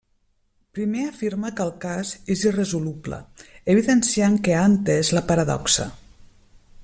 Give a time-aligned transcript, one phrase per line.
[0.77, 3.21] Primer afirma que el cas és irresoluble,
[3.75, 5.91] evidenciant que ha entès la paradoxa.